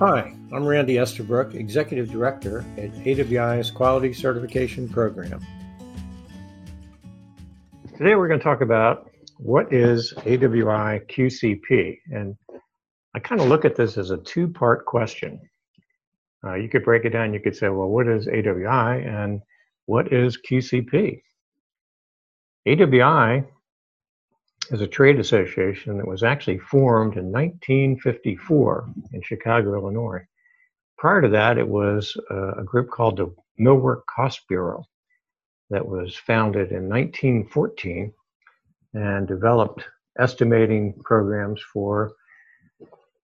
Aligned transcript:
Hi, 0.00 0.34
I'm 0.52 0.66
Randy 0.66 0.98
Estabrook, 0.98 1.54
Executive 1.54 2.10
Director 2.10 2.64
at 2.76 2.90
AWI's 3.06 3.70
Quality 3.70 4.12
Certification 4.12 4.88
Program. 4.88 5.40
Today 7.96 8.16
we're 8.16 8.26
going 8.26 8.40
to 8.40 8.44
talk 8.44 8.60
about 8.60 9.08
what 9.38 9.72
is 9.72 10.12
AWI 10.16 11.08
QCP. 11.08 11.98
And 12.10 12.36
I 13.14 13.20
kind 13.20 13.40
of 13.40 13.46
look 13.46 13.64
at 13.64 13.76
this 13.76 13.96
as 13.96 14.10
a 14.10 14.16
two 14.16 14.48
part 14.48 14.84
question. 14.84 15.40
Uh, 16.44 16.54
you 16.54 16.68
could 16.68 16.82
break 16.82 17.04
it 17.04 17.10
down, 17.10 17.32
you 17.32 17.38
could 17.38 17.54
say, 17.54 17.68
well, 17.68 17.86
what 17.86 18.08
is 18.08 18.26
AWI 18.26 19.06
and 19.06 19.42
what 19.86 20.12
is 20.12 20.36
QCP? 20.38 21.22
AWI 22.66 23.46
is 24.70 24.80
a 24.80 24.86
trade 24.86 25.18
association 25.18 25.96
that 25.96 26.06
was 26.06 26.22
actually 26.22 26.58
formed 26.58 27.16
in 27.16 27.30
1954 27.32 28.88
in 29.12 29.22
Chicago, 29.22 29.74
Illinois. 29.74 30.20
Prior 30.98 31.22
to 31.22 31.28
that, 31.28 31.58
it 31.58 31.66
was 31.66 32.16
uh, 32.30 32.52
a 32.52 32.64
group 32.64 32.90
called 32.90 33.16
the 33.16 33.34
Millwork 33.60 34.02
Cost 34.06 34.42
Bureau 34.48 34.84
that 35.70 35.86
was 35.86 36.16
founded 36.16 36.70
in 36.70 36.88
1914 36.88 38.12
and 38.94 39.26
developed 39.26 39.84
estimating 40.18 40.94
programs 41.04 41.60
for 41.72 42.12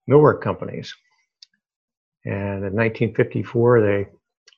millwork 0.08 0.40
companies. 0.40 0.94
And 2.24 2.64
in 2.64 2.74
1954, 2.74 3.80
they, 3.80 4.06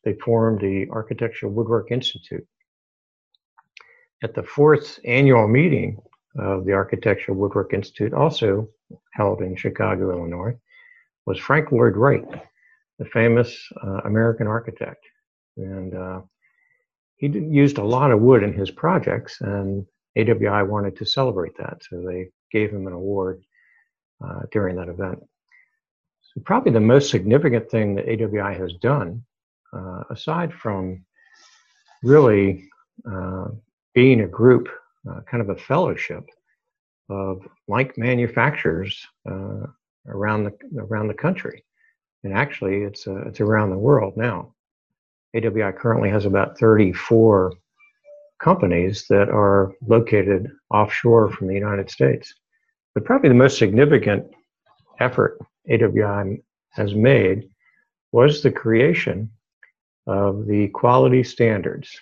they 0.05 0.19
formed 0.19 0.61
the 0.61 0.89
Architectural 0.91 1.53
Woodwork 1.53 1.91
Institute. 1.91 2.47
At 4.23 4.35
the 4.35 4.43
fourth 4.43 4.99
annual 5.05 5.49
meeting 5.49 5.99
of 6.37 6.65
the 6.65 6.73
Architectural 6.73 7.37
Woodwork 7.37 7.75
Institute, 7.75 8.15
also 8.15 8.69
held 9.13 9.43
in 9.43 9.57
Chicago, 9.57 10.11
Illinois, 10.11 10.55
was 11.27 11.39
Frank 11.39 11.73
Lloyd 11.73 11.97
Wright, 11.97 12.25
the 12.99 13.05
famous 13.07 13.57
uh, 13.83 14.01
American 14.05 14.47
architect. 14.47 15.05
And 15.57 15.95
uh, 15.95 16.21
he 17.17 17.29
used 17.29 17.79
a 17.79 17.85
lot 17.85 18.11
of 18.11 18.21
wood 18.21 18.43
in 18.43 18.53
his 18.53 18.71
projects, 18.71 19.41
and 19.41 19.87
AWI 20.19 20.67
wanted 20.67 20.97
to 20.97 21.07
celebrate 21.07 21.57
that, 21.59 21.83
so 21.89 22.03
they 22.03 22.31
gave 22.51 22.71
him 22.71 22.87
an 22.87 22.93
award 22.93 23.43
uh, 24.25 24.41
during 24.51 24.77
that 24.77 24.89
event. 24.89 25.21
So 26.23 26.41
probably 26.45 26.73
the 26.73 26.81
most 26.81 27.11
significant 27.11 27.71
thing 27.71 27.95
that 27.95 28.07
AWI 28.07 28.59
has 28.59 28.73
done, 28.75 29.25
uh, 29.73 30.05
aside 30.11 30.53
from 30.53 31.05
really 32.03 32.69
uh, 33.11 33.49
being 33.95 34.23
a 34.23 34.27
group 34.27 34.69
uh, 35.09 35.21
kind 35.31 35.43
of 35.43 35.51
a 35.51 35.61
fellowship 35.61 36.25
of 37.09 37.47
like 37.69 37.99
manufacturers 37.99 39.07
uh, 39.29 39.67
around 40.09 40.45
the 40.45 40.53
around 40.79 41.09
the 41.09 41.15
country, 41.15 41.65
and 42.25 42.33
actually 42.33 42.83
it's 42.83 43.07
uh, 43.07 43.23
it's 43.27 43.41
around 43.41 43.71
the 43.71 43.79
world 43.79 44.17
now. 44.17 44.55
AWI 45.35 45.77
currently 45.77 46.11
has 46.11 46.27
about 46.27 46.59
34 46.59 47.53
companies 48.43 49.07
that 49.09 49.29
are 49.31 49.73
located 49.87 50.51
offshore 50.71 51.31
from 51.31 51.47
the 51.47 51.55
United 51.55 51.91
States. 51.91 52.35
But 52.95 53.05
probably 53.05 53.31
the 53.31 53.35
most 53.35 53.57
significant 53.57 54.27
effort 55.01 55.39
AWI 55.71 56.43
has 56.71 56.95
made 56.95 57.49
was 58.11 58.43
the 58.43 58.51
creation 58.51 59.31
of 60.07 60.47
the 60.47 60.69
quality 60.69 61.23
standards 61.23 61.99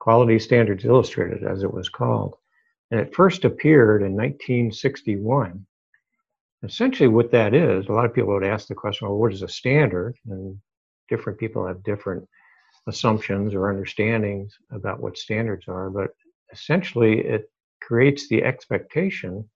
Quality 0.00 0.38
Standards 0.38 0.84
Illustrated, 0.84 1.44
as 1.44 1.62
it 1.62 1.72
was 1.72 1.88
called. 1.88 2.36
And 2.90 2.98
it 2.98 3.14
first 3.14 3.44
appeared 3.44 4.02
in 4.02 4.14
1961. 4.14 5.64
Essentially, 6.62 7.08
what 7.08 7.30
that 7.30 7.54
is, 7.54 7.86
a 7.86 7.92
lot 7.92 8.04
of 8.04 8.12
people 8.12 8.34
would 8.34 8.44
ask 8.44 8.66
the 8.66 8.74
question, 8.74 9.06
well, 9.06 9.18
what 9.18 9.32
is 9.32 9.42
a 9.42 9.48
standard? 9.48 10.16
And 10.28 10.58
different 11.08 11.38
people 11.38 11.66
have 11.66 11.82
different 11.84 12.26
assumptions 12.86 13.54
or 13.54 13.70
understandings 13.70 14.56
about 14.70 15.00
what 15.00 15.16
standards 15.16 15.66
are, 15.68 15.90
but 15.90 16.10
essentially, 16.52 17.20
it 17.20 17.50
creates 17.80 18.28
the 18.28 18.42
expectation 18.42 19.48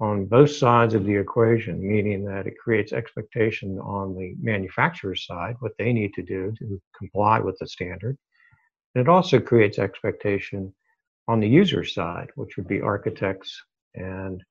on 0.00 0.24
both 0.26 0.50
sides 0.50 0.94
of 0.94 1.04
the 1.04 1.14
equation, 1.14 1.86
meaning 1.86 2.24
that 2.24 2.46
it 2.46 2.54
creates 2.62 2.92
expectation 2.92 3.78
on 3.80 4.16
the 4.16 4.34
manufacturer's 4.40 5.26
side, 5.26 5.56
what 5.60 5.72
they 5.78 5.92
need 5.92 6.12
to 6.14 6.22
do 6.22 6.52
to 6.58 6.80
comply 6.96 7.38
with 7.38 7.58
the 7.58 7.66
standard, 7.66 8.16
it 8.94 9.08
also 9.08 9.38
creates 9.38 9.78
expectation 9.78 10.72
on 11.28 11.40
the 11.40 11.48
user 11.48 11.84
side, 11.84 12.30
which 12.34 12.56
would 12.56 12.66
be 12.66 12.80
architects 12.80 13.62
and 13.94 14.42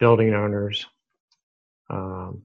building 0.00 0.34
owners. 0.34 0.86
Um, 1.90 2.42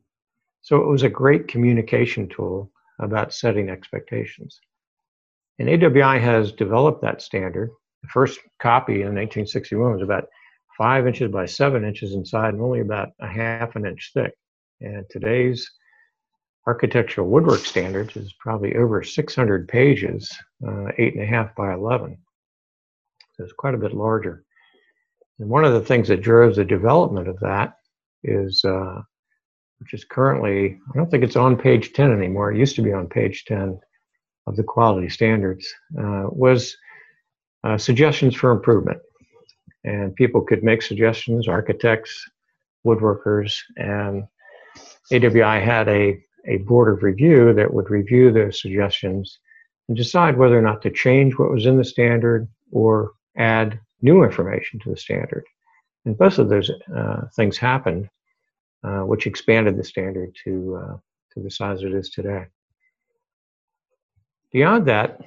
so 0.61 0.77
it 0.77 0.87
was 0.87 1.03
a 1.03 1.09
great 1.09 1.47
communication 1.47 2.27
tool 2.27 2.71
about 2.99 3.33
setting 3.33 3.69
expectations. 3.69 4.59
And 5.59 5.69
AWI 5.69 6.21
has 6.21 6.51
developed 6.51 7.01
that 7.01 7.21
standard. 7.21 7.71
The 8.03 8.09
first 8.09 8.39
copy 8.59 8.95
in 8.95 9.15
1961 9.15 9.93
was 9.93 10.01
about 10.03 10.27
five 10.77 11.07
inches 11.07 11.31
by 11.31 11.45
seven 11.45 11.83
inches 11.83 12.13
inside 12.13 12.53
and 12.53 12.61
only 12.61 12.81
about 12.81 13.09
a 13.19 13.27
half 13.27 13.75
an 13.75 13.85
inch 13.85 14.11
thick. 14.13 14.33
And 14.81 15.05
today's 15.09 15.71
architectural 16.67 17.29
woodwork 17.29 17.61
standards 17.61 18.17
is 18.17 18.33
probably 18.33 18.75
over 18.75 19.01
600 19.01 19.67
pages, 19.69 20.29
uh, 20.67 20.87
eight 20.97 21.15
and 21.15 21.23
a 21.23 21.25
half 21.25 21.55
by 21.55 21.73
11. 21.73 22.17
So 23.33 23.43
it's 23.43 23.53
quite 23.53 23.73
a 23.73 23.79
bit 23.79 23.93
larger. 23.93 24.43
And 25.39 25.49
one 25.49 25.63
of 25.63 25.73
the 25.73 25.81
things 25.81 26.09
that 26.09 26.21
drove 26.21 26.55
the 26.55 26.65
development 26.65 27.29
of 27.29 27.39
that 27.39 27.77
is, 28.23 28.63
uh, 28.65 29.01
which 29.79 29.93
is 29.93 30.03
currently, 30.03 30.77
I 30.93 30.97
don't 30.97 31.09
think 31.09 31.23
it's 31.23 31.37
on 31.37 31.55
page 31.55 31.93
10 31.93 32.11
anymore. 32.11 32.51
It 32.51 32.59
used 32.59 32.75
to 32.75 32.81
be 32.81 32.91
on 32.91 33.07
page 33.07 33.45
10 33.45 33.79
of 34.45 34.55
the 34.57 34.63
quality 34.63 35.07
standards, 35.07 35.73
uh, 35.97 36.25
was 36.29 36.75
uh, 37.63 37.77
suggestions 37.77 38.35
for 38.35 38.51
improvement. 38.51 38.99
And 39.85 40.13
people 40.15 40.41
could 40.41 40.63
make 40.63 40.81
suggestions, 40.81 41.47
architects, 41.47 42.29
woodworkers, 42.85 43.55
and 43.77 44.25
AWI 45.13 45.63
had 45.63 45.87
a 45.87 46.21
a 46.45 46.57
board 46.57 46.93
of 46.93 47.03
review 47.03 47.53
that 47.53 47.73
would 47.73 47.89
review 47.89 48.31
those 48.31 48.61
suggestions 48.61 49.39
and 49.87 49.97
decide 49.97 50.37
whether 50.37 50.57
or 50.57 50.61
not 50.61 50.81
to 50.81 50.91
change 50.91 51.37
what 51.37 51.51
was 51.51 51.65
in 51.65 51.77
the 51.77 51.83
standard 51.83 52.47
or 52.71 53.11
add 53.37 53.79
new 54.01 54.23
information 54.23 54.79
to 54.79 54.89
the 54.89 54.97
standard. 54.97 55.45
And 56.05 56.17
both 56.17 56.37
of 56.39 56.49
those 56.49 56.71
uh, 56.95 57.21
things 57.35 57.57
happened, 57.57 58.09
uh, 58.83 59.01
which 59.01 59.27
expanded 59.27 59.77
the 59.77 59.83
standard 59.83 60.35
to, 60.43 60.81
uh, 60.81 60.97
to 61.33 61.43
the 61.43 61.51
size 61.51 61.83
it 61.83 61.93
is 61.93 62.09
today. 62.09 62.45
Beyond 64.51 64.85
that, 64.87 65.21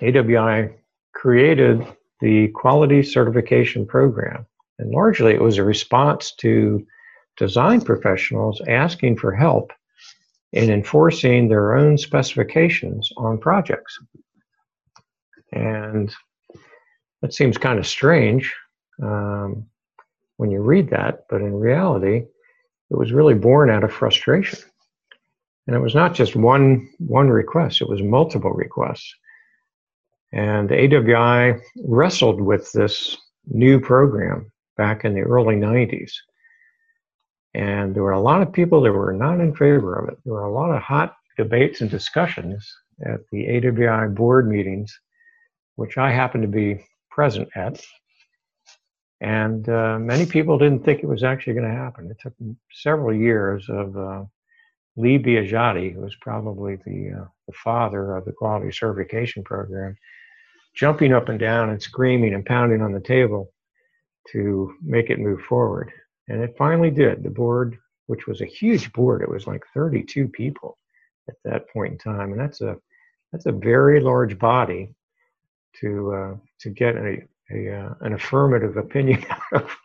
AWI 0.00 0.74
created 1.14 1.86
the 2.20 2.48
quality 2.48 3.02
certification 3.02 3.86
program. 3.86 4.46
And 4.78 4.90
largely 4.90 5.32
it 5.32 5.40
was 5.40 5.58
a 5.58 5.64
response 5.64 6.34
to 6.36 6.86
design 7.36 7.80
professionals 7.80 8.60
asking 8.68 9.16
for 9.16 9.34
help 9.34 9.72
in 10.52 10.70
enforcing 10.70 11.48
their 11.48 11.76
own 11.76 11.98
specifications 11.98 13.10
on 13.16 13.38
projects. 13.38 13.98
And 15.52 16.14
that 17.22 17.34
seems 17.34 17.58
kind 17.58 17.78
of 17.78 17.86
strange 17.86 18.54
um, 19.02 19.66
when 20.36 20.50
you 20.50 20.60
read 20.60 20.90
that, 20.90 21.24
but 21.28 21.40
in 21.40 21.54
reality, 21.54 22.24
it 22.90 22.96
was 22.96 23.12
really 23.12 23.34
born 23.34 23.70
out 23.70 23.84
of 23.84 23.92
frustration. 23.92 24.58
And 25.66 25.74
it 25.74 25.80
was 25.80 25.94
not 25.94 26.14
just 26.14 26.36
one, 26.36 26.88
one 26.98 27.28
request, 27.28 27.80
it 27.80 27.88
was 27.88 28.02
multiple 28.02 28.52
requests. 28.52 29.12
And 30.32 30.68
AWI 30.70 31.60
wrestled 31.84 32.40
with 32.40 32.70
this 32.72 33.16
new 33.46 33.80
program 33.80 34.50
back 34.76 35.04
in 35.04 35.14
the 35.14 35.22
early 35.22 35.56
90s. 35.56 36.12
And 37.56 37.94
there 37.94 38.02
were 38.02 38.12
a 38.12 38.20
lot 38.20 38.42
of 38.42 38.52
people 38.52 38.82
that 38.82 38.92
were 38.92 39.14
not 39.14 39.40
in 39.40 39.56
favor 39.56 39.98
of 39.98 40.10
it. 40.10 40.18
There 40.26 40.34
were 40.34 40.44
a 40.44 40.52
lot 40.52 40.76
of 40.76 40.82
hot 40.82 41.16
debates 41.38 41.80
and 41.80 41.90
discussions 41.90 42.70
at 43.02 43.20
the 43.32 43.46
AWI 43.46 44.14
board 44.14 44.46
meetings, 44.46 44.94
which 45.76 45.96
I 45.96 46.12
happened 46.12 46.42
to 46.42 46.48
be 46.48 46.84
present 47.10 47.48
at. 47.56 47.82
And 49.22 49.66
uh, 49.70 49.98
many 49.98 50.26
people 50.26 50.58
didn't 50.58 50.84
think 50.84 51.02
it 51.02 51.08
was 51.08 51.24
actually 51.24 51.54
going 51.54 51.70
to 51.70 51.74
happen. 51.74 52.10
It 52.10 52.18
took 52.20 52.34
several 52.70 53.16
years 53.16 53.70
of 53.70 53.96
uh, 53.96 54.24
Lee 54.98 55.18
Biagiotti, 55.18 55.94
who 55.94 56.02
was 56.02 56.14
probably 56.20 56.76
the, 56.84 57.22
uh, 57.22 57.24
the 57.46 57.54
father 57.64 58.16
of 58.16 58.26
the 58.26 58.32
quality 58.32 58.70
certification 58.70 59.42
program, 59.42 59.96
jumping 60.74 61.14
up 61.14 61.30
and 61.30 61.40
down 61.40 61.70
and 61.70 61.82
screaming 61.82 62.34
and 62.34 62.44
pounding 62.44 62.82
on 62.82 62.92
the 62.92 63.00
table 63.00 63.50
to 64.32 64.74
make 64.82 65.08
it 65.08 65.18
move 65.18 65.40
forward. 65.40 65.90
And 66.28 66.42
it 66.42 66.54
finally 66.58 66.90
did. 66.90 67.22
The 67.22 67.30
board, 67.30 67.76
which 68.06 68.26
was 68.26 68.40
a 68.40 68.46
huge 68.46 68.92
board, 68.92 69.22
it 69.22 69.28
was 69.28 69.46
like 69.46 69.64
32 69.74 70.28
people 70.28 70.78
at 71.28 71.36
that 71.44 71.68
point 71.70 71.92
in 71.92 71.98
time, 71.98 72.32
and 72.32 72.40
that's 72.40 72.60
a 72.60 72.76
that's 73.32 73.46
a 73.46 73.52
very 73.52 74.00
large 74.00 74.38
body 74.38 74.94
to 75.80 76.14
uh, 76.14 76.34
to 76.60 76.70
get 76.70 76.96
a, 76.96 77.22
a 77.52 77.72
uh, 77.72 77.94
an 78.00 78.12
affirmative 78.14 78.76
opinion 78.76 79.24
out 79.30 79.62
of. 79.62 79.76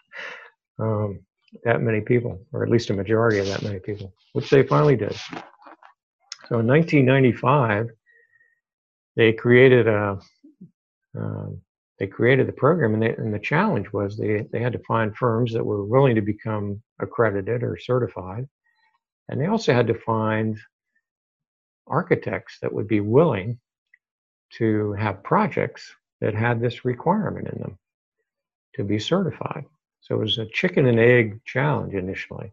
Um, 0.80 1.20
that 1.64 1.82
many 1.82 2.00
people, 2.00 2.40
or 2.54 2.64
at 2.64 2.70
least 2.70 2.90
a 2.90 2.94
majority 2.94 3.40
of 3.40 3.46
that 3.48 3.62
many 3.62 3.78
people, 3.80 4.14
which 4.34 4.50
they 4.50 4.64
finally 4.64 4.96
did. 4.96 5.14
So 6.48 6.60
in 6.60 6.68
1995, 6.68 7.90
they 9.16 9.34
created 9.34 9.88
a 9.88 10.18
uh, 11.20 11.48
they 12.01 12.07
created 12.07 12.48
the 12.48 12.53
program, 12.53 12.95
and, 12.95 13.03
they, 13.03 13.13
and 13.13 13.31
the 13.31 13.38
challenge 13.38 13.94
was 13.94 14.18
they 14.18 14.42
they 14.51 14.59
had 14.59 14.74
to 14.74 14.80
find 14.80 15.15
firms 15.15 15.53
that 15.53 15.63
were 15.63 15.86
willing 15.86 16.15
to 16.15 16.21
become 16.21 16.81
accredited 17.00 17.62
or 17.62 17.77
certified, 17.77 18.50
and 19.30 19.39
they 19.39 19.45
also 19.45 19.71
had 19.71 19.86
to 19.86 19.94
find 19.94 20.57
architects 21.86 22.57
that 22.59 22.74
would 22.74 22.88
be 22.88 23.01
willing 23.01 23.59
to 24.53 24.94
have 24.94 25.21
projects 25.21 25.94
that 26.21 26.33
had 26.33 26.59
this 26.59 26.86
requirement 26.86 27.48
in 27.50 27.59
them 27.59 27.77
to 28.74 28.83
be 28.83 28.98
certified. 28.98 29.65
So 30.00 30.15
it 30.15 30.24
was 30.24 30.39
a 30.39 30.48
chicken 30.48 30.88
and 30.88 31.00
egg 31.00 31.39
challenge 31.45 31.94
initially. 31.94 32.51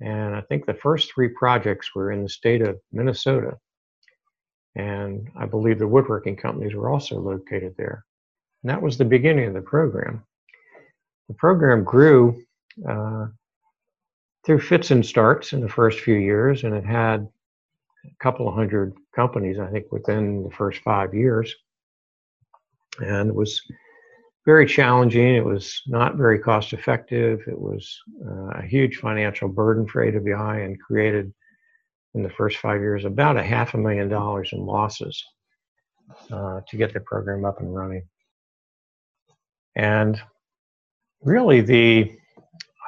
And 0.00 0.34
I 0.34 0.40
think 0.40 0.66
the 0.66 0.74
first 0.74 1.12
three 1.14 1.28
projects 1.28 1.94
were 1.94 2.10
in 2.10 2.24
the 2.24 2.28
state 2.28 2.62
of 2.62 2.80
Minnesota. 2.90 3.56
And 4.74 5.30
I 5.36 5.46
believe 5.46 5.78
the 5.78 5.86
woodworking 5.86 6.34
companies 6.34 6.74
were 6.74 6.90
also 6.90 7.20
located 7.20 7.76
there. 7.78 8.04
And 8.62 8.70
that 8.70 8.82
was 8.82 8.98
the 8.98 9.04
beginning 9.04 9.46
of 9.46 9.54
the 9.54 9.62
program. 9.62 10.24
The 11.28 11.34
program 11.34 11.84
grew 11.84 12.42
uh, 12.88 13.26
through 14.44 14.60
fits 14.60 14.90
and 14.90 15.04
starts 15.04 15.52
in 15.52 15.60
the 15.60 15.68
first 15.68 16.00
few 16.00 16.14
years, 16.14 16.64
and 16.64 16.74
it 16.74 16.84
had 16.84 17.28
a 18.04 18.16
couple 18.20 18.48
of 18.48 18.54
hundred 18.54 18.94
companies, 19.14 19.58
I 19.58 19.66
think, 19.66 19.90
within 19.90 20.44
the 20.44 20.50
first 20.50 20.80
five 20.82 21.14
years. 21.14 21.54
And 23.00 23.28
it 23.28 23.34
was 23.34 23.60
very 24.46 24.66
challenging. 24.66 25.34
It 25.34 25.44
was 25.44 25.82
not 25.88 26.14
very 26.14 26.38
cost 26.38 26.72
effective. 26.72 27.40
It 27.48 27.58
was 27.58 27.98
uh, 28.24 28.60
a 28.60 28.62
huge 28.62 28.98
financial 28.98 29.48
burden 29.48 29.86
for 29.86 30.06
AWI 30.06 30.64
and 30.64 30.80
created 30.80 31.32
in 32.14 32.22
the 32.22 32.30
first 32.30 32.58
five 32.58 32.80
years 32.80 33.04
about 33.04 33.36
a 33.36 33.42
half 33.42 33.74
a 33.74 33.78
million 33.78 34.08
dollars 34.08 34.50
in 34.52 34.64
losses 34.64 35.22
uh, 36.30 36.60
to 36.68 36.76
get 36.76 36.94
the 36.94 37.00
program 37.00 37.44
up 37.44 37.60
and 37.60 37.74
running. 37.74 38.02
And 39.76 40.20
really, 41.22 41.60
the 41.60 42.12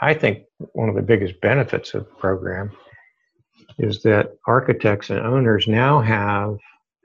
I 0.00 0.14
think 0.14 0.44
one 0.73 0.88
of 0.88 0.94
the 0.94 1.02
biggest 1.02 1.40
benefits 1.40 1.94
of 1.94 2.05
the 2.05 2.14
program 2.14 2.73
is 3.79 4.02
that 4.02 4.37
architects 4.46 5.11
and 5.11 5.20
owners 5.20 5.69
now 5.69 6.00
have 6.00 6.56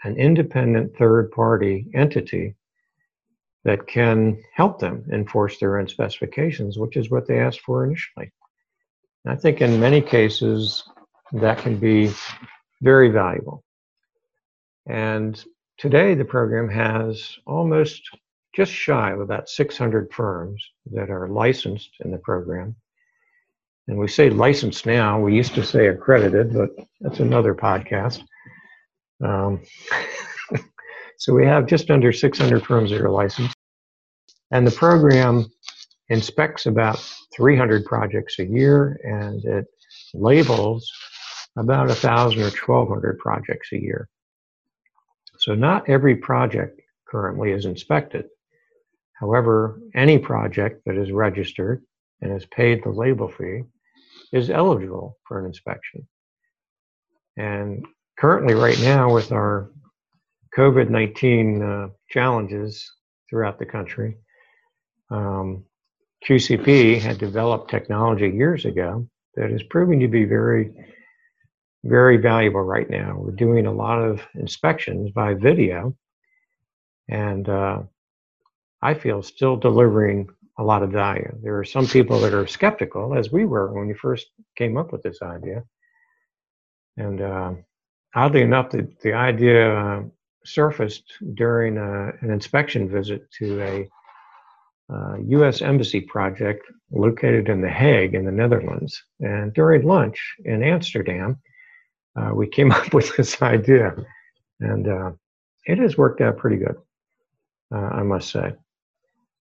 an 0.03 0.17
independent 0.17 0.95
third 0.97 1.31
party 1.31 1.87
entity 1.93 2.55
that 3.63 3.87
can 3.87 4.41
help 4.53 4.79
them 4.79 5.05
enforce 5.11 5.59
their 5.59 5.79
own 5.79 5.87
specifications, 5.87 6.77
which 6.77 6.97
is 6.97 7.09
what 7.09 7.27
they 7.27 7.39
asked 7.39 7.61
for 7.61 7.85
initially. 7.85 8.31
I 9.25 9.35
think 9.35 9.61
in 9.61 9.79
many 9.79 10.01
cases 10.01 10.83
that 11.33 11.59
can 11.59 11.77
be 11.77 12.11
very 12.81 13.09
valuable. 13.09 13.63
And 14.85 15.43
today 15.77 16.13
the 16.13 16.25
program 16.25 16.67
has 16.69 17.37
almost 17.45 18.01
just 18.53 18.71
shy 18.71 19.11
of 19.11 19.19
about 19.19 19.49
600 19.49 20.13
firms 20.13 20.63
that 20.91 21.09
are 21.09 21.27
licensed 21.27 21.89
in 22.03 22.11
the 22.11 22.17
program. 22.19 22.75
And 23.87 23.97
we 23.97 24.07
say 24.07 24.29
licensed 24.29 24.85
now, 24.85 25.19
we 25.19 25.35
used 25.35 25.55
to 25.55 25.63
say 25.63 25.87
accredited, 25.87 26.53
but 26.53 26.69
that's 27.01 27.19
another 27.19 27.53
podcast. 27.53 28.21
Um, 29.23 29.61
so 31.17 31.33
we 31.33 31.45
have 31.45 31.65
just 31.65 31.91
under 31.91 32.13
600 32.13 32.65
firms 32.65 32.91
that 32.91 33.01
are 33.01 33.09
licensed. 33.09 33.55
And 34.51 34.65
the 34.65 34.71
program 34.71 35.45
inspects 36.09 36.67
about 36.67 36.99
300 37.35 37.85
projects 37.85 38.39
a 38.39 38.45
year 38.45 38.99
and 39.03 39.43
it 39.43 39.65
labels 40.13 40.89
about 41.57 41.87
1,000 41.87 42.39
or 42.39 42.43
1,200 42.43 43.17
projects 43.17 43.69
a 43.73 43.81
year. 43.81 44.07
So 45.39 45.55
not 45.55 45.89
every 45.89 46.15
project 46.15 46.79
currently 47.07 47.51
is 47.51 47.65
inspected. 47.65 48.25
However, 49.19 49.79
any 49.95 50.17
project 50.17 50.83
that 50.85 50.97
is 50.97 51.11
registered 51.11 51.83
and 52.21 52.31
has 52.31 52.45
paid 52.47 52.83
the 52.83 52.89
label 52.89 53.27
fee 53.27 53.63
is 54.31 54.49
eligible 54.49 55.17
for 55.27 55.39
an 55.39 55.45
inspection. 55.45 56.07
And 57.37 57.85
currently, 58.17 58.53
right 58.53 58.79
now, 58.81 59.13
with 59.13 59.31
our 59.31 59.71
COVID 60.57 60.89
19 60.89 61.61
uh, 61.61 61.87
challenges 62.09 62.91
throughout 63.29 63.59
the 63.59 63.65
country, 63.65 64.17
um, 65.09 65.63
QCP 66.27 66.99
had 66.99 67.17
developed 67.17 67.69
technology 67.69 68.29
years 68.29 68.65
ago 68.65 69.07
that 69.35 69.51
is 69.51 69.63
proving 69.63 69.99
to 69.99 70.07
be 70.07 70.25
very, 70.25 70.71
very 71.83 72.17
valuable 72.17 72.61
right 72.61 72.89
now. 72.89 73.15
We're 73.17 73.31
doing 73.31 73.65
a 73.65 73.71
lot 73.71 73.99
of 73.99 74.21
inspections 74.35 75.11
by 75.11 75.33
video, 75.33 75.95
and 77.09 77.49
uh, 77.49 77.81
I 78.83 78.93
feel 78.93 79.23
still 79.23 79.55
delivering 79.55 80.27
a 80.57 80.63
lot 80.63 80.83
of 80.83 80.91
value. 80.91 81.33
There 81.41 81.57
are 81.57 81.63
some 81.63 81.87
people 81.87 82.19
that 82.19 82.33
are 82.33 82.45
skeptical, 82.45 83.15
as 83.15 83.31
we 83.31 83.45
were 83.45 83.71
when 83.73 83.87
we 83.87 83.93
first 83.93 84.27
came 84.57 84.75
up 84.75 84.91
with 84.91 85.01
this 85.03 85.21
idea. 85.21 85.63
And 86.97 87.21
uh, 87.21 87.53
oddly 88.13 88.41
enough, 88.41 88.71
the, 88.71 88.87
the 89.01 89.13
idea 89.13 89.73
uh, 89.73 90.03
surfaced 90.43 91.13
during 91.33 91.77
uh, 91.77 92.11
an 92.19 92.29
inspection 92.29 92.89
visit 92.89 93.31
to 93.39 93.61
a 93.61 93.89
U.S. 95.27 95.61
Uh, 95.61 95.65
Embassy 95.65 96.01
project 96.01 96.65
located 96.91 97.47
in 97.47 97.61
The 97.61 97.69
Hague 97.69 98.13
in 98.13 98.25
the 98.25 98.31
Netherlands. 98.31 99.01
And 99.21 99.53
during 99.53 99.87
lunch 99.87 100.19
in 100.43 100.61
Amsterdam, 100.61 101.39
uh, 102.17 102.31
we 102.35 102.47
came 102.47 102.71
up 102.77 102.93
with 102.93 103.15
this 103.15 103.41
idea. 103.41 103.95
And 104.59 104.87
it 105.65 105.77
has 105.77 105.97
worked 105.97 106.19
out 106.19 106.37
pretty 106.37 106.57
good, 106.57 106.75
I 107.71 108.03
must 108.03 108.29
say. 108.29 108.53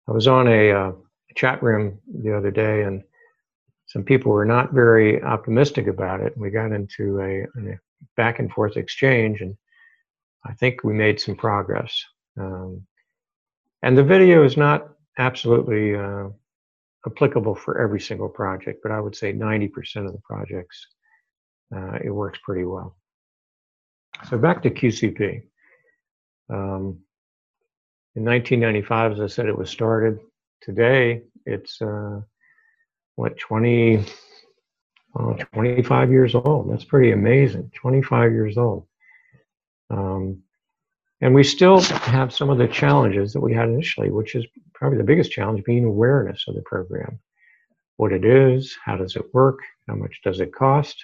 I 0.07 0.11
was 0.11 0.27
on 0.27 0.47
a 0.47 0.71
uh, 0.71 0.91
chat 1.35 1.61
room 1.63 1.99
the 2.21 2.35
other 2.35 2.51
day, 2.51 2.83
and 2.83 3.03
some 3.87 4.03
people 4.03 4.31
were 4.31 4.45
not 4.45 4.73
very 4.73 5.21
optimistic 5.21 5.87
about 5.87 6.21
it. 6.21 6.37
We 6.37 6.49
got 6.49 6.71
into 6.71 7.19
a, 7.21 7.43
a 7.43 7.79
back 8.15 8.39
and 8.39 8.51
forth 8.51 8.77
exchange, 8.77 9.41
and 9.41 9.55
I 10.45 10.53
think 10.53 10.83
we 10.83 10.93
made 10.93 11.19
some 11.19 11.35
progress. 11.35 12.03
Um, 12.37 12.85
and 13.81 13.97
the 13.97 14.03
video 14.03 14.43
is 14.43 14.57
not 14.57 14.89
absolutely 15.17 15.95
uh, 15.95 16.29
applicable 17.05 17.55
for 17.55 17.81
every 17.81 17.99
single 17.99 18.29
project, 18.29 18.79
but 18.83 18.91
I 18.91 18.99
would 18.99 19.15
say 19.15 19.33
90% 19.33 20.05
of 20.05 20.11
the 20.11 20.21
projects 20.23 20.87
uh, 21.75 21.99
it 22.03 22.09
works 22.09 22.39
pretty 22.43 22.65
well. 22.65 22.95
So 24.29 24.37
back 24.37 24.63
to 24.63 24.69
QCP. 24.69 25.43
Um, 26.49 26.99
in 28.15 28.23
1995, 28.23 29.13
as 29.13 29.19
I 29.19 29.27
said, 29.27 29.47
it 29.47 29.57
was 29.57 29.69
started. 29.69 30.19
Today, 30.61 31.21
it's 31.45 31.81
uh, 31.81 32.21
what 33.15 33.37
20, 33.37 34.05
25 35.53 36.11
years 36.11 36.33
old. 36.33 36.71
That's 36.71 36.85
pretty 36.85 37.11
amazing. 37.11 37.71
25 37.75 38.31
years 38.31 38.57
old. 38.57 38.87
Um, 39.89 40.41
and 41.21 41.33
we 41.33 41.43
still 41.43 41.81
have 41.81 42.33
some 42.33 42.49
of 42.49 42.57
the 42.57 42.67
challenges 42.67 43.33
that 43.33 43.41
we 43.41 43.53
had 43.53 43.69
initially, 43.69 44.11
which 44.11 44.35
is 44.35 44.45
probably 44.73 44.97
the 44.97 45.03
biggest 45.03 45.31
challenge 45.31 45.63
being 45.63 45.85
awareness 45.85 46.45
of 46.47 46.55
the 46.55 46.61
program. 46.61 47.19
What 47.97 48.13
it 48.13 48.25
is, 48.25 48.77
how 48.83 48.97
does 48.97 49.15
it 49.15 49.33
work, 49.33 49.59
how 49.87 49.95
much 49.95 50.19
does 50.23 50.39
it 50.39 50.53
cost? 50.53 51.03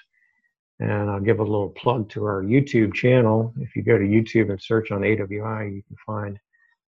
And 0.79 1.09
I'll 1.09 1.21
give 1.21 1.39
a 1.39 1.43
little 1.43 1.69
plug 1.69 2.09
to 2.11 2.25
our 2.25 2.41
YouTube 2.41 2.93
channel. 2.93 3.53
If 3.59 3.75
you 3.75 3.83
go 3.83 3.97
to 3.97 4.03
YouTube 4.03 4.49
and 4.49 4.61
search 4.61 4.91
on 4.91 5.01
AWI, 5.01 5.75
you 5.75 5.83
can 5.83 5.97
find 6.05 6.39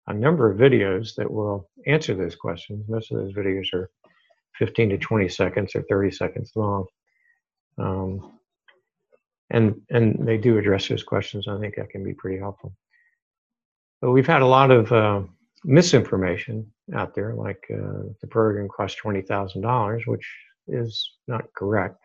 a 0.07 0.13
number 0.13 0.49
of 0.49 0.57
videos 0.57 1.15
that 1.15 1.31
will 1.31 1.69
answer 1.87 2.13
those 2.13 2.35
questions. 2.35 2.87
Most 2.87 3.11
of 3.11 3.17
those 3.17 3.33
videos 3.33 3.73
are 3.73 3.89
15 4.57 4.89
to 4.89 4.97
20 4.97 5.29
seconds 5.29 5.75
or 5.75 5.83
30 5.83 6.11
seconds 6.11 6.51
long. 6.55 6.85
Um, 7.77 8.39
and, 9.49 9.81
and 9.89 10.27
they 10.27 10.37
do 10.37 10.57
address 10.57 10.87
those 10.87 11.03
questions. 11.03 11.47
I 11.47 11.59
think 11.59 11.75
that 11.75 11.89
can 11.89 12.03
be 12.03 12.13
pretty 12.13 12.39
helpful. 12.39 12.73
But 14.01 14.11
we've 14.11 14.27
had 14.27 14.41
a 14.41 14.47
lot 14.47 14.71
of 14.71 14.91
uh, 14.91 15.21
misinformation 15.63 16.71
out 16.93 17.15
there, 17.15 17.33
like 17.33 17.63
uh, 17.73 18.09
the 18.21 18.27
program 18.29 18.67
costs 18.67 18.99
$20,000, 19.03 20.07
which 20.07 20.27
is 20.67 21.11
not 21.27 21.45
correct. 21.55 21.97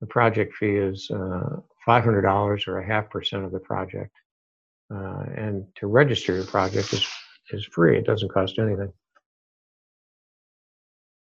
The 0.00 0.06
project 0.06 0.54
fee 0.56 0.76
is 0.76 1.10
uh, 1.10 1.56
$500 1.86 2.68
or 2.68 2.78
a 2.78 2.86
half 2.86 3.10
percent 3.10 3.44
of 3.44 3.52
the 3.52 3.60
project. 3.60 4.12
Uh, 4.90 5.24
and 5.36 5.66
to 5.76 5.86
register 5.86 6.34
your 6.34 6.44
project 6.44 6.92
is, 6.92 7.06
is 7.52 7.64
free. 7.66 7.98
It 7.98 8.06
doesn't 8.06 8.32
cost 8.32 8.58
anything. 8.58 8.92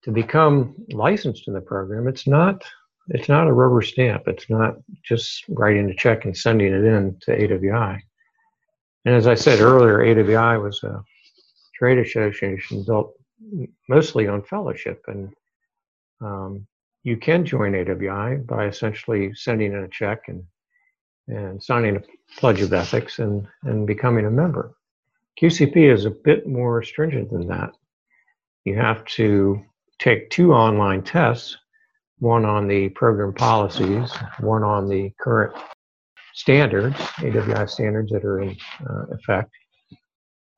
To 0.04 0.12
become 0.12 0.76
licensed 0.92 1.48
in 1.48 1.54
the 1.54 1.62
program, 1.62 2.08
it's 2.08 2.28
not 2.28 2.64
it's 3.10 3.30
not 3.30 3.48
a 3.48 3.54
rubber 3.54 3.82
stamp. 3.82 4.28
It's 4.28 4.50
not 4.50 4.76
just 5.04 5.44
writing 5.50 5.90
a 5.90 5.96
check 5.96 6.26
and 6.26 6.36
sending 6.38 6.74
it 6.74 6.84
in 6.84 7.18
to 7.22 7.32
AWI. 7.38 8.00
And 9.06 9.16
as 9.16 9.28
I 9.28 9.36
said 9.36 9.60
earlier, 9.62 10.00
AWI 10.00 10.62
was 10.62 10.84
a 10.84 11.04
trade 11.76 11.98
association 11.98 12.84
built 12.86 13.14
mostly 13.88 14.28
on 14.28 14.44
fellowship. 14.44 15.04
And 15.08 15.34
Um, 16.22 16.68
you 17.04 17.18
can 17.18 17.46
join 17.46 17.74
AWI 17.74 18.46
by 18.46 18.68
essentially 18.68 19.34
sending 19.34 19.74
in 19.74 19.84
a 19.84 19.88
check 19.88 20.28
and 20.28 20.44
and 21.30 21.62
signing 21.62 21.96
a 21.96 22.02
pledge 22.38 22.62
of 22.62 22.74
ethics 22.74 23.20
and, 23.20 23.48
and 23.64 23.88
becoming 23.88 24.26
a 24.26 24.32
member. 24.32 24.76
QCP 25.42 25.94
is 25.94 26.06
a 26.06 26.10
bit 26.10 26.48
more 26.48 26.84
stringent 26.84 27.32
than 27.32 27.48
that. 27.48 27.72
You 28.66 28.76
have 28.76 29.06
to 29.06 29.64
take 30.00 30.30
two 30.30 30.54
online 30.54 31.04
tests, 31.04 31.58
one 32.18 32.46
on 32.46 32.68
the 32.68 32.90
program 32.90 33.34
policies, 33.34 34.12
one 34.40 34.64
on 34.64 34.90
the 34.90 35.12
current 35.20 35.56
standards, 36.34 36.96
AWI 37.20 37.70
standards 37.70 38.12
that 38.12 38.26
are 38.26 38.42
in 38.42 38.58
uh, 38.90 39.06
effect. 39.12 39.52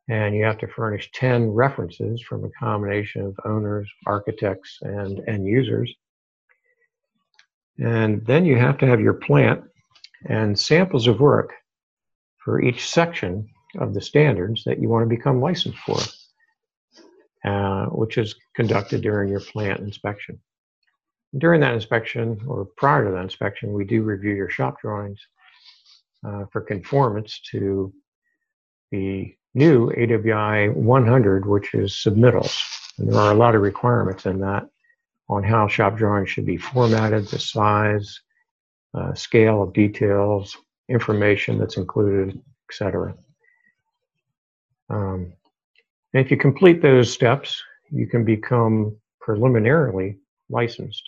And 0.10 0.36
you 0.36 0.44
have 0.44 0.58
to 0.60 0.68
furnish 0.68 1.10
10 1.14 1.50
references 1.52 2.22
from 2.22 2.44
a 2.44 2.50
combination 2.60 3.22
of 3.22 3.40
owners, 3.46 3.90
architects, 4.06 4.80
and 4.82 5.22
end 5.28 5.46
users. 5.46 5.94
And 7.80 8.26
then 8.26 8.46
you 8.46 8.58
have 8.58 8.78
to 8.80 8.88
have 8.88 9.00
your 9.00 9.14
plant 9.14 9.64
and 10.26 10.58
samples 10.58 11.08
of 11.08 11.20
work 11.20 11.54
for 12.38 12.62
each 12.62 12.90
section 12.90 13.48
of 13.80 13.94
the 13.94 14.02
standards 14.02 14.64
that 14.66 14.80
you 14.80 14.90
want 14.90 15.04
to 15.04 15.16
become 15.16 15.42
licensed 15.42 15.78
for, 15.80 15.98
uh, 17.46 17.86
which 17.88 18.18
is 18.18 18.36
conducted 18.56 19.02
during 19.02 19.30
your 19.30 19.40
plant 19.40 19.80
inspection. 19.80 20.40
During 21.38 21.62
that 21.62 21.74
inspection, 21.74 22.42
or 22.46 22.66
prior 22.66 23.06
to 23.06 23.12
that 23.12 23.24
inspection, 23.24 23.72
we 23.74 23.86
do 23.86 24.04
review 24.04 24.34
your 24.34 24.50
shop 24.50 24.82
drawings 24.82 25.20
uh, 26.26 26.46
for 26.52 26.62
conformance 26.62 27.40
to 27.52 27.94
the 28.92 29.34
new 29.54 29.90
AWI 29.92 30.74
100, 30.76 31.46
which 31.46 31.74
is 31.74 31.94
submittals. 31.94 32.60
And 32.98 33.12
there 33.12 33.20
are 33.20 33.32
a 33.32 33.38
lot 33.38 33.56
of 33.56 33.62
requirements 33.62 34.26
in 34.26 34.40
that 34.42 34.68
on 35.30 35.44
how 35.44 35.68
shop 35.68 35.98
drawings 35.98 36.30
should 36.30 36.46
be 36.46 36.58
formatted, 36.58 37.28
the 37.28 37.40
size, 37.40 38.20
uh, 38.94 39.14
scale 39.14 39.64
of 39.64 39.74
details, 39.74 40.56
information 40.90 41.58
that's 41.58 41.78
included, 41.78 42.40
etc. 42.70 43.16
Um, 44.90 45.34
and 46.14 46.26
if 46.26 46.32
you 46.32 46.38
complete 46.38 46.82
those 46.82 47.12
steps, 47.12 47.62
you 47.90 48.08
can 48.08 48.26
become 48.26 48.98
preliminarily 49.22 50.18
licensed. 50.50 51.04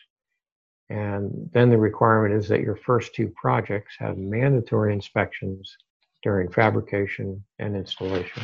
And 0.90 1.50
then 1.54 1.70
the 1.70 1.78
requirement 1.78 2.36
is 2.36 2.48
that 2.50 2.62
your 2.62 2.76
first 2.76 3.16
two 3.16 3.34
projects 3.36 3.96
have 4.00 4.18
mandatory 4.18 4.94
inspections 4.94 5.76
during 6.22 6.52
fabrication 6.52 7.44
and 7.60 7.76
installation. 7.76 8.44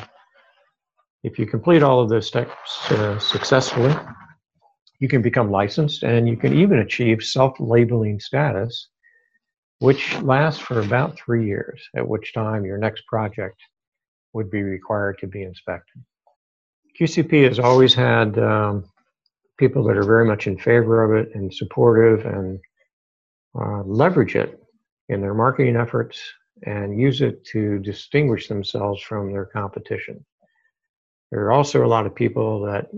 If 1.24 1.38
you 1.38 1.46
complete 1.46 1.84
all 1.84 2.01
of 2.01 2.10
those 2.10 2.27
steps 2.27 2.91
uh, 2.91 3.19
successfully, 3.19 3.93
you 5.00 5.08
can 5.08 5.22
become 5.22 5.51
licensed 5.51 6.03
and 6.03 6.27
you 6.27 6.38
can 6.38 6.58
even 6.58 6.79
achieve 6.79 7.24
self-labeling 7.24 8.19
status 8.19 8.89
which 9.79 10.19
lasts 10.21 10.62
for 10.62 10.79
about 10.79 11.17
three 11.17 11.45
years, 11.45 11.81
at 11.95 12.07
which 12.07 12.33
time 12.33 12.65
your 12.65 12.77
next 12.77 13.05
project 13.07 13.59
would 14.33 14.51
be 14.51 14.62
required 14.62 15.17
to 15.19 15.27
be 15.27 15.43
inspected. 15.43 16.03
QCP 17.00 17.48
has 17.48 17.59
always 17.59 17.93
had 17.93 18.38
um, 18.39 18.83
people 19.57 19.83
that 19.86 19.98
are 19.98 20.03
very 20.03 20.25
much 20.25 20.48
in 20.48 20.57
favor 20.57 21.03
of 21.03 21.25
it 21.25 21.33
and 21.33 21.53
supportive 21.53 22.25
and 22.25 22.59
uh, 23.59 23.81
leverage 23.83 24.36
it 24.36 24.62
in 25.07 25.21
their 25.21 25.33
marketing 25.33 25.75
efforts 25.75 26.21
and 26.63 27.00
use 27.00 27.21
it 27.21 27.45
to 27.45 27.79
distinguish 27.79 28.48
themselves 28.48 29.01
from 29.01 29.31
their 29.31 29.45
competition. 29.45 30.25
There 31.31 31.45
are 31.45 31.51
also 31.51 31.86
a 31.86 31.88
lot 31.88 32.05
of 32.05 32.13
people 32.13 32.62
that 32.63 32.89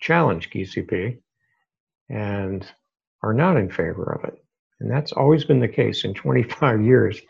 challenge 0.00 0.50
QCP 0.50 1.18
and 2.08 2.66
are 3.22 3.32
not 3.32 3.56
in 3.56 3.70
favor 3.70 4.18
of 4.18 4.28
it. 4.28 4.42
And 4.82 4.90
that's 4.90 5.12
always 5.12 5.44
been 5.44 5.60
the 5.60 5.68
case 5.68 6.04
in 6.04 6.12
25 6.12 6.82
years. 6.84 7.20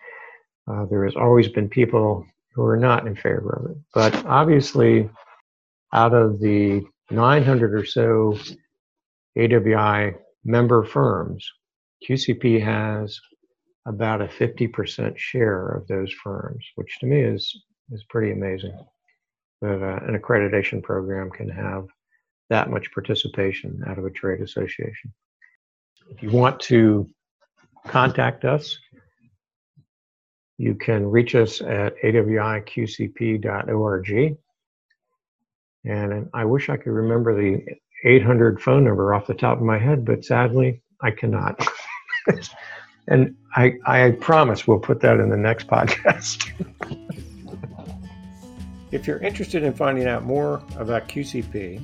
Uh, 0.66 0.86
there 0.86 1.04
has 1.04 1.16
always 1.16 1.48
been 1.48 1.68
people 1.68 2.24
who 2.54 2.62
are 2.62 2.76
not 2.76 3.06
in 3.06 3.14
favor 3.14 3.62
of 3.64 3.70
it. 3.70 3.76
But 3.94 4.26
obviously, 4.26 5.08
out 5.92 6.14
of 6.14 6.40
the 6.40 6.82
900 7.10 7.74
or 7.74 7.84
so 7.84 8.38
AWI 9.38 10.14
member 10.44 10.84
firms, 10.84 11.46
QCP 12.08 12.62
has 12.62 13.18
about 13.86 14.22
a 14.22 14.26
50% 14.26 15.16
share 15.18 15.68
of 15.68 15.86
those 15.88 16.12
firms, 16.12 16.64
which 16.76 16.98
to 17.00 17.06
me 17.06 17.20
is, 17.20 17.62
is 17.90 18.04
pretty 18.08 18.32
amazing 18.32 18.76
that 19.60 19.82
uh, 19.82 20.04
an 20.06 20.18
accreditation 20.18 20.82
program 20.82 21.30
can 21.30 21.48
have 21.48 21.86
that 22.50 22.70
much 22.70 22.92
participation 22.92 23.82
out 23.86 23.98
of 23.98 24.04
a 24.04 24.10
trade 24.10 24.40
association. 24.40 25.12
If 26.10 26.22
you 26.22 26.30
want 26.30 26.58
to 26.60 27.08
contact 27.86 28.44
us. 28.44 28.78
You 30.58 30.74
can 30.74 31.10
reach 31.10 31.34
us 31.34 31.60
at 31.60 31.96
awiqcp.org. 32.02 33.46
And 35.84 36.30
I 36.32 36.44
wish 36.44 36.68
I 36.68 36.76
could 36.76 36.92
remember 36.92 37.34
the 37.34 37.64
800 38.04 38.62
phone 38.62 38.84
number 38.84 39.12
off 39.14 39.26
the 39.26 39.34
top 39.34 39.58
of 39.58 39.64
my 39.64 39.78
head, 39.78 40.04
but 40.04 40.24
sadly, 40.24 40.82
I 41.00 41.10
cannot. 41.10 41.60
and 43.08 43.34
I, 43.56 43.74
I 43.86 44.12
promise 44.12 44.66
we'll 44.66 44.78
put 44.78 45.00
that 45.00 45.18
in 45.18 45.28
the 45.28 45.36
next 45.36 45.66
podcast. 45.66 46.52
if 48.92 49.06
you're 49.06 49.18
interested 49.18 49.62
in 49.64 49.72
finding 49.72 50.06
out 50.06 50.24
more 50.24 50.62
about 50.76 51.08
QCP 51.08 51.82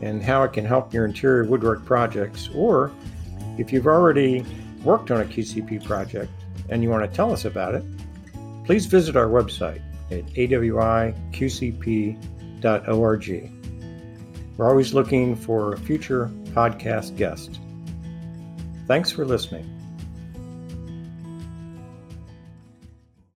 and 0.00 0.22
how 0.22 0.42
it 0.42 0.52
can 0.52 0.64
help 0.64 0.92
your 0.92 1.04
interior 1.04 1.44
woodwork 1.44 1.84
projects, 1.84 2.48
or 2.54 2.90
if 3.58 3.72
you've 3.72 3.86
already 3.86 4.44
worked 4.84 5.10
on 5.10 5.20
a 5.20 5.24
QCP 5.24 5.84
project 5.84 6.30
and 6.68 6.82
you 6.82 6.90
want 6.90 7.08
to 7.08 7.16
tell 7.16 7.32
us 7.32 7.44
about 7.44 7.74
it, 7.74 7.84
please 8.64 8.86
visit 8.86 9.16
our 9.16 9.26
website 9.26 9.82
at 10.10 10.24
awiqcp.org. 10.34 11.12
We're 14.56 14.68
always 14.68 14.94
looking 14.94 15.34
for 15.34 15.76
future 15.78 16.30
podcast 16.52 17.16
guests. 17.16 17.58
Thanks 18.86 19.10
for 19.10 19.24
listening. 19.24 19.81